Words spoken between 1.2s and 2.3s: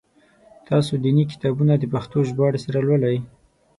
کتابونه د پښتو